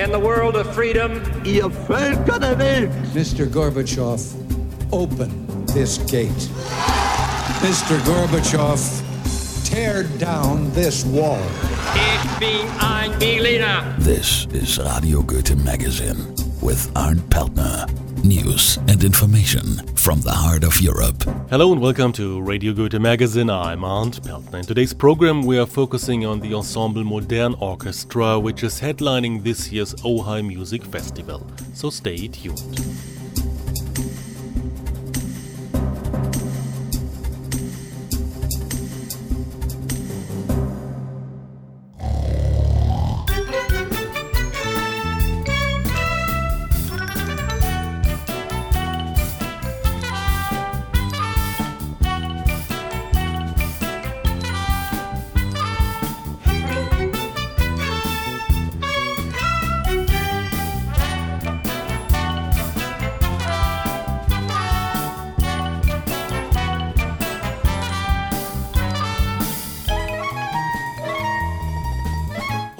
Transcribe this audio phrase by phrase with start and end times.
[0.00, 1.20] in the world of freedom.
[1.44, 2.90] Ihr Völker der Welt.
[3.14, 3.46] Mr.
[3.46, 4.20] Gorbachev,
[4.92, 6.48] open this gate.
[7.60, 7.98] Mr.
[8.06, 8.80] Gorbachev,
[9.64, 11.42] tear down this wall.
[11.94, 13.94] Ich bin ein Berliner.
[13.98, 17.99] This is Radio Goethe Magazine with Arndt Peltner.
[18.24, 19.64] News and information
[19.96, 21.22] from the heart of Europe.
[21.48, 23.48] Hello and welcome to Radio Goethe Magazine.
[23.48, 24.58] I'm Arndt Peltner.
[24.58, 29.72] In today's program, we are focusing on the Ensemble Modern Orchestra, which is headlining this
[29.72, 31.46] year's Ojai Music Festival.
[31.72, 32.78] So stay tuned.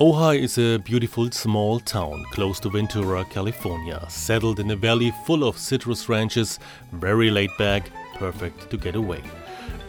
[0.00, 5.44] Ojai is a beautiful small town close to Ventura, California, settled in a valley full
[5.44, 6.58] of citrus ranches,
[6.92, 9.22] very laid back, perfect to get away.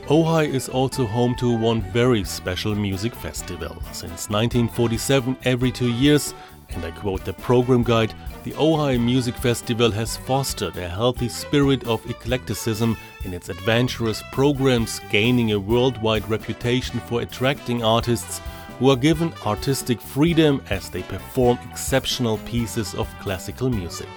[0.07, 3.81] Ojai is also home to one very special music festival.
[3.93, 6.33] Since 1947, every two years,
[6.71, 11.87] and I quote the program guide, the Ojai Music Festival has fostered a healthy spirit
[11.87, 18.41] of eclecticism in its adventurous programs, gaining a worldwide reputation for attracting artists
[18.81, 24.07] who are given artistic freedom as they perform exceptional pieces of classical music.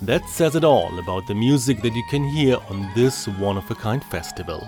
[0.00, 3.68] That says it all about the music that you can hear on this one of
[3.68, 4.64] a kind festival.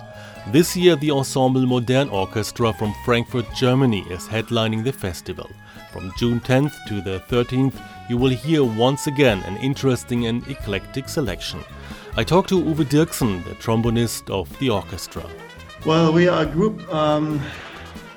[0.49, 5.49] This year, the Ensemble Modern Orchestra from Frankfurt, Germany is headlining the festival.
[5.93, 7.81] From June 10th to the 13th,
[8.11, 11.63] you will hear once again an interesting and eclectic selection.
[12.17, 15.25] I talked to Uwe Dierksen, the trombonist of the orchestra.
[15.87, 17.41] Well, we are a group um,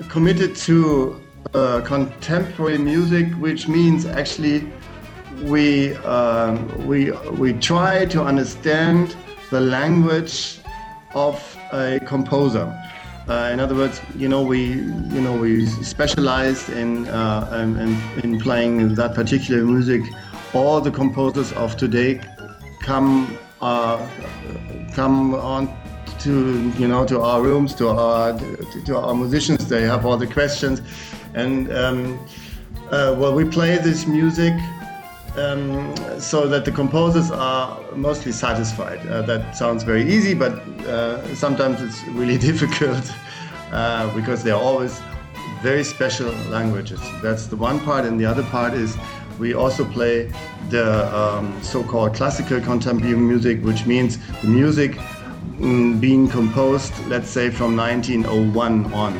[0.08, 1.20] committed to
[1.54, 4.70] uh, contemporary music, which means actually
[5.42, 9.16] we um, we we try to understand
[9.50, 10.60] the language
[11.14, 11.36] of
[11.72, 12.66] a composer.
[13.28, 14.60] Uh, in other words, you know, we
[15.14, 20.02] you know we specialized in, uh, in, in playing that particular music.
[20.54, 22.20] All the composers of today
[22.82, 24.06] come uh,
[24.94, 25.68] come on
[26.22, 28.38] to you know to our rooms to our
[28.84, 29.68] to, our musicians.
[29.68, 30.80] They have all the questions.
[31.34, 32.18] And um,
[32.90, 34.54] uh, well we play this music
[35.36, 39.00] um, so that the composers are mostly satisfied.
[39.06, 40.52] Uh, that sounds very easy but
[40.86, 43.10] uh, sometimes it's really difficult
[43.72, 45.00] uh, because they're always
[45.62, 47.00] very special languages.
[47.22, 48.04] That's the one part.
[48.04, 48.96] And the other part is
[49.38, 50.30] we also play
[50.68, 54.98] the um, so-called classical contemporary music which means the music
[55.58, 59.16] Mm, being composed, let's say, from 1901 on.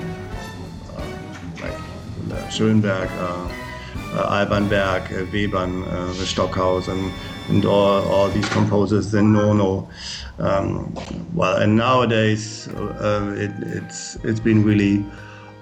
[0.88, 1.80] Uh,
[2.28, 3.48] like Schoenberg, uh,
[4.14, 7.12] uh Alban Berg, uh, Webern, uh, Stockhausen, and,
[7.48, 9.88] and all, all these composers, then Nono.
[10.38, 10.94] Um,
[11.34, 15.04] well, and nowadays it, it's, it's been really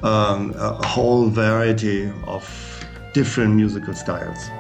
[0.03, 2.45] um, a whole variety of
[3.13, 4.51] different musical styles.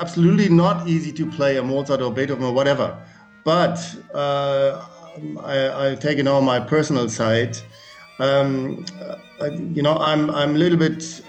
[0.00, 2.96] Absolutely not easy to play a Mozart or Beethoven or whatever.
[3.44, 3.78] But
[4.14, 4.84] uh,
[5.42, 7.56] I, I take it on my personal side.
[8.18, 8.84] Um,
[9.40, 11.22] uh, you know, I'm I'm a little bit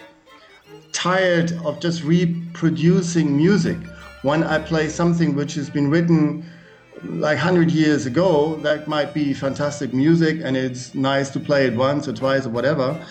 [0.92, 3.78] tired of just reproducing music.
[4.24, 6.46] When I play something which has been written
[7.04, 11.76] like 100 years ago, that might be fantastic music and it's nice to play it
[11.76, 13.04] once or twice or whatever.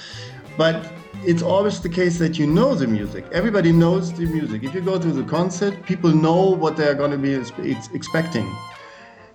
[0.57, 0.87] But
[1.25, 3.25] it's always the case that you know the music.
[3.33, 4.63] Everybody knows the music.
[4.65, 7.35] If you go to the concert, people know what they're going to be
[7.95, 8.51] expecting.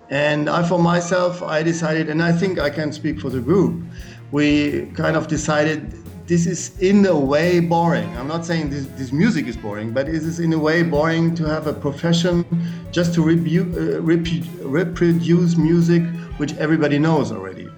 [0.10, 3.84] And I, for myself, I decided, and I think I can speak for the group,
[4.32, 5.92] we kind of decided
[6.28, 8.16] this is in a way boring.
[8.18, 11.36] I'm not saying this, this music is boring, but it is in a way boring
[11.36, 12.44] to have a profession
[12.92, 14.26] just to rebu- uh, rep-
[14.62, 16.04] reproduce music
[16.38, 17.70] which everybody knows already.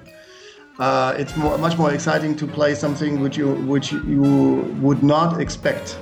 [0.79, 5.41] Uh, it's more, much more exciting to play something which you which you would not
[5.41, 5.97] expect,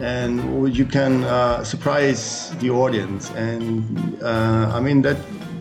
[0.00, 0.40] and
[0.76, 3.30] you can uh, surprise the audience.
[3.32, 5.16] And uh, I mean that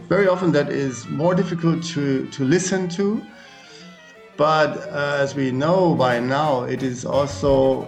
[0.09, 3.21] very often that is more difficult to to listen to
[4.37, 7.83] but uh, as we know by now, it is also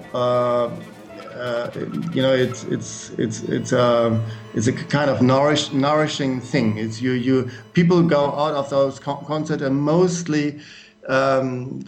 [1.37, 1.71] uh,
[2.13, 6.77] you know it's it's it's it's a um, it's a kind of nourish, nourishing thing.
[6.77, 10.59] It's you you people go out of those con- concerts and mostly
[11.07, 11.81] um,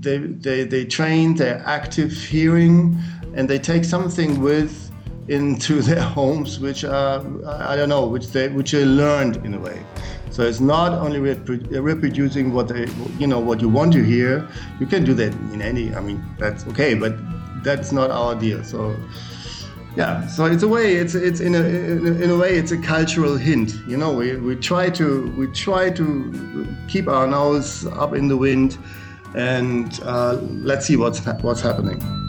[0.00, 2.98] they, they they train their active hearing
[3.34, 4.90] and they take something with
[5.28, 9.58] into their homes which are I don't know which they which they learned in a
[9.58, 9.82] way.
[10.32, 14.48] So it's not only reproducing what they, you know, what you want to hear.
[14.80, 15.94] You can do that in any.
[15.94, 17.12] I mean, that's okay, but
[17.62, 18.62] that's not our deal.
[18.64, 18.96] So
[19.96, 20.94] yeah, so it's a way.
[20.94, 23.74] It's it's in a in a way it's a cultural hint.
[23.86, 28.36] You know, we, we try to we try to keep our nose up in the
[28.36, 28.78] wind,
[29.34, 32.21] and uh, let's see what's what's happening.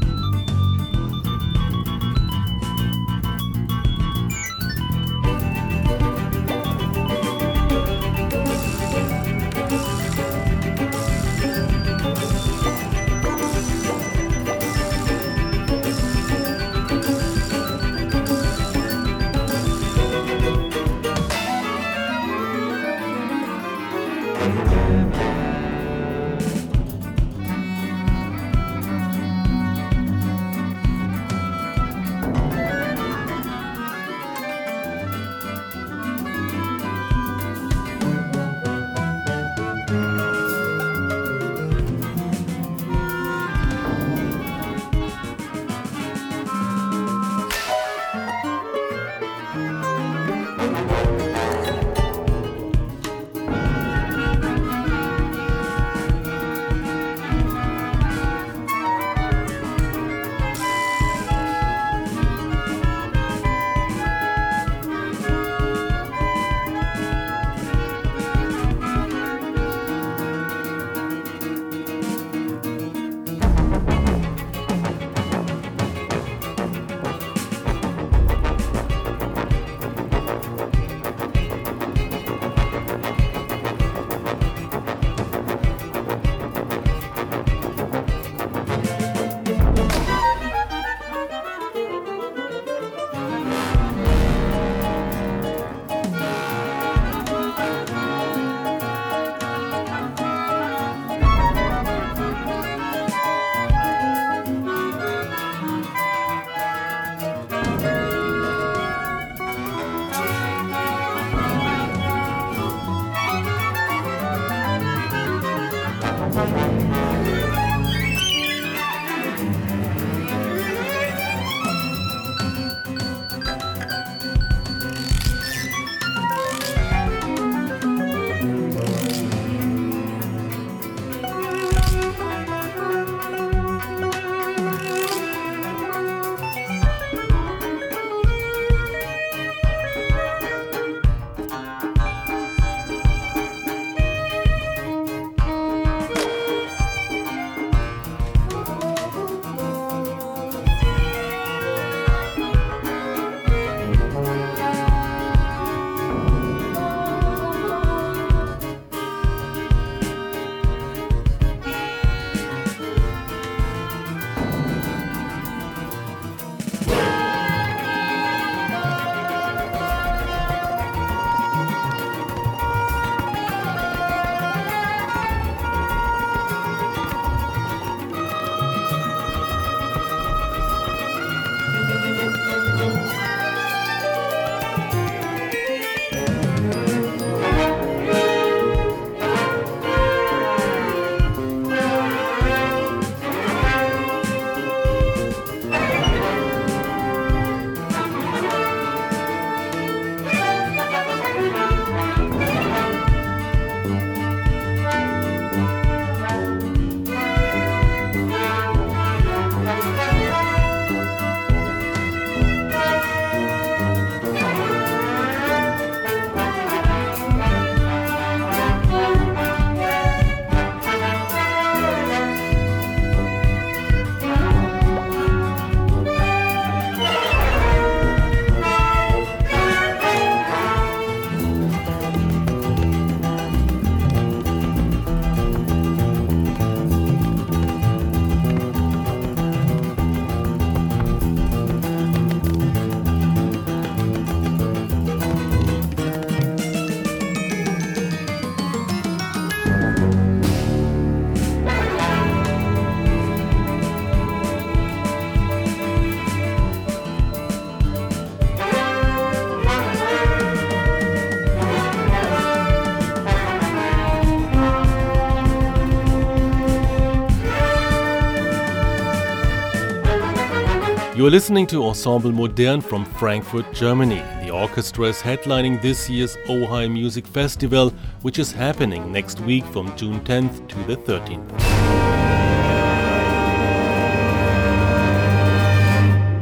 [271.15, 274.23] You are listening to Ensemble Modern from Frankfurt, Germany.
[274.43, 277.91] The orchestra is headlining this year's Ojai Music Festival,
[278.23, 281.47] which is happening next week from June 10th to the 13th.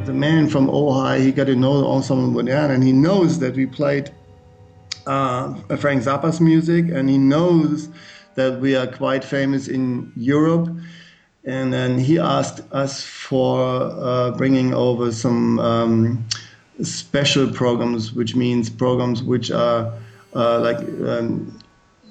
[0.06, 3.54] The man from Ojai, he got to know the Ensemble Modern, and he knows that
[3.54, 4.10] we played
[5.06, 7.90] uh, Frank Zappa's music, and he knows
[8.36, 10.70] that we are quite famous in Europe
[11.44, 16.26] and then he asked us for uh, bringing over some um,
[16.84, 19.92] special programs, which means programs which are
[20.36, 21.58] uh, like um,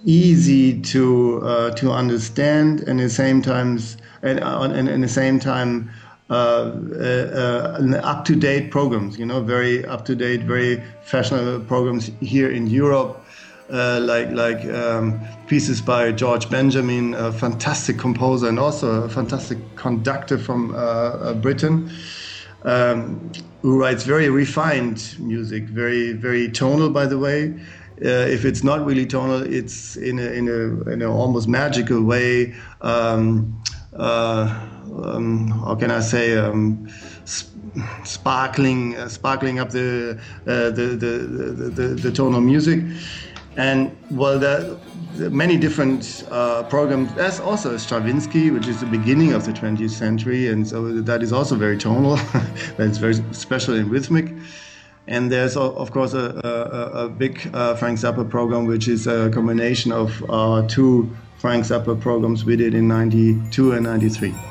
[0.05, 5.39] easy to uh, to understand, and at the same times and and, and the same
[5.39, 5.91] time.
[6.29, 12.07] Uh, uh, up to date programs, you know, very up to date, very fashionable programs
[12.21, 13.20] here in Europe,
[13.71, 19.59] uh, like like um, pieces by George Benjamin, a fantastic composer and also a fantastic
[19.77, 21.91] conductor from uh, uh, Britain,
[22.65, 23.31] um,
[23.63, 27.55] who writes very refined music, very very tonal, by the way.
[28.03, 32.03] Uh, if it's not really tonal, it's in a in a in an almost magical
[32.03, 32.55] way.
[32.81, 33.63] Um,
[33.97, 34.67] uh,
[35.05, 36.37] um, how can I say?
[36.37, 36.89] Um,
[38.05, 42.81] sparkling, uh, sparkling up the, the, the, the, the, the tonal music.
[43.57, 44.77] And well, there
[45.21, 47.13] are many different uh, programs.
[47.15, 51.33] There's also Stravinsky, which is the beginning of the 20th century, and so that is
[51.33, 52.17] also very tonal.
[52.77, 54.33] That's very special and rhythmic.
[55.07, 59.31] And there's of course a, a, a big uh, Frank Zappa program, which is a
[59.31, 64.50] combination of uh, two Frank Zappa programs we did in '92 and '93.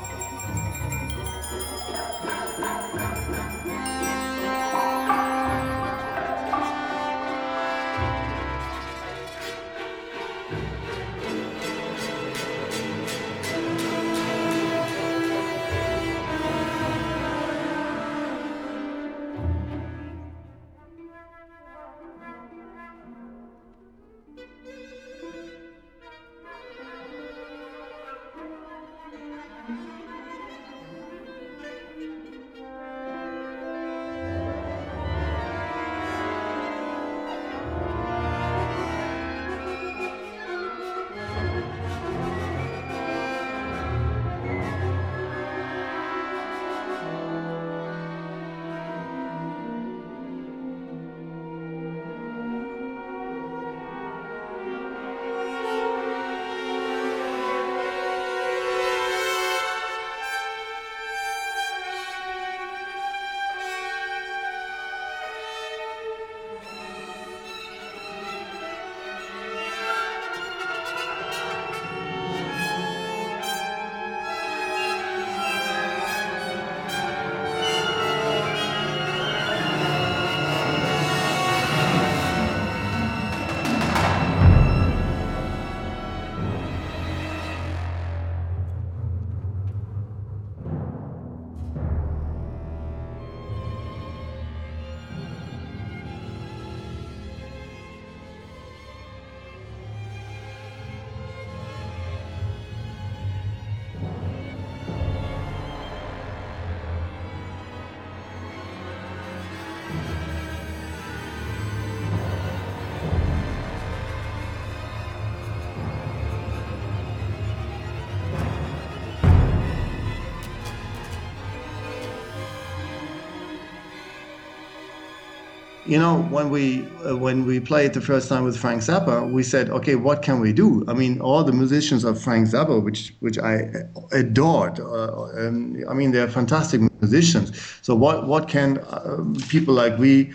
[125.90, 129.42] You know, when we uh, when we played the first time with Frank Zappa, we
[129.42, 130.84] said, okay, what can we do?
[130.86, 133.66] I mean, all the musicians of Frank Zappa, which which I
[134.12, 137.50] adored, uh, um, I mean, they're fantastic musicians.
[137.82, 140.32] So what what can uh, people like we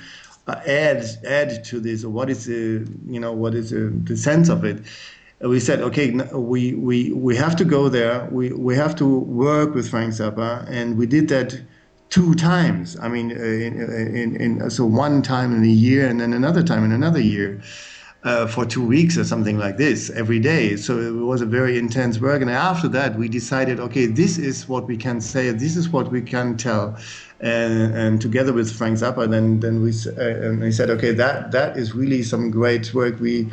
[0.48, 2.04] uh, add add to this?
[2.04, 4.84] What is the you know what is the, the sense of it?
[5.42, 8.26] we said, okay, we, we, we have to go there.
[8.32, 10.66] We, we have to work with Frank Zappa.
[10.70, 11.62] And we did that
[12.16, 12.98] two times.
[13.02, 13.74] I mean, uh, in,
[14.16, 17.62] in, in, so one time in a year and then another time in another year.
[18.24, 20.76] Uh, for two weeks or something like this every day.
[20.78, 22.42] So it was a very intense work.
[22.42, 26.12] And after that, we decided, okay, this is what we can say, this is what
[26.12, 26.98] we can tell.
[27.40, 31.52] And, and together with Frank Zappa, then then we uh, and we said, okay, that
[31.52, 33.48] that is really some great work we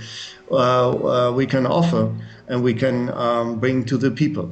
[0.50, 2.04] uh, uh we can offer
[2.48, 4.48] and we can um, bring to the people.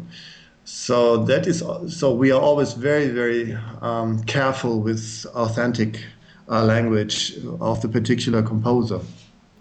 [0.64, 6.04] So that is so we are always very very um, careful with authentic
[6.48, 9.00] uh, language of the particular composer.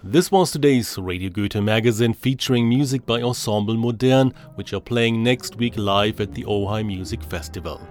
[0.02, 5.58] This was today's Radio Goethe magazine featuring music by Ensemble Modern, which are playing next
[5.58, 7.82] week live at the Ojai Music Festival.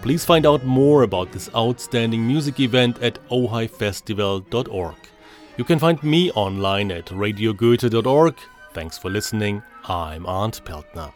[0.00, 4.94] Please find out more about this outstanding music event at ojaifestival.org.
[5.56, 8.36] You can find me online at radiogoethe.org.
[8.72, 9.60] Thanks for listening.
[9.88, 11.12] I'm Arndt Peltner.